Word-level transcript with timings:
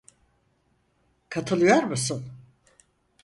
Katılıyor 1.29 1.83
musun? 1.83 2.31